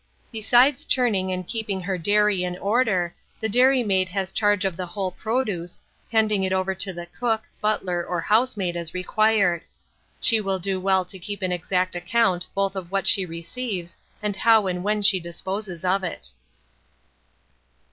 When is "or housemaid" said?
8.03-8.75